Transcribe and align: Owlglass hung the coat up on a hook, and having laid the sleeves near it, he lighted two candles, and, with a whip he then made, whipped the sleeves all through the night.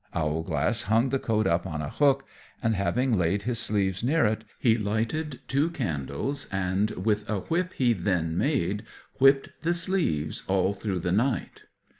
Owlglass 0.15 0.81
hung 0.89 1.09
the 1.09 1.19
coat 1.19 1.45
up 1.45 1.67
on 1.67 1.79
a 1.83 1.91
hook, 1.91 2.25
and 2.63 2.73
having 2.73 3.15
laid 3.15 3.41
the 3.41 3.53
sleeves 3.53 4.03
near 4.03 4.25
it, 4.25 4.43
he 4.57 4.75
lighted 4.75 5.41
two 5.47 5.69
candles, 5.69 6.47
and, 6.51 6.89
with 7.05 7.29
a 7.29 7.41
whip 7.41 7.73
he 7.73 7.93
then 7.93 8.35
made, 8.35 8.83
whipped 9.19 9.49
the 9.61 9.75
sleeves 9.75 10.41
all 10.47 10.73
through 10.73 11.01
the 11.01 11.11
night. 11.11 11.65